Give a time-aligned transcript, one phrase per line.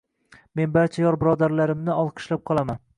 [0.61, 2.87] Men barcha yor-birodarlarimni olqishlab qolaman